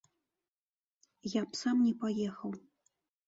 [1.39, 2.51] Я б сам не паехаў!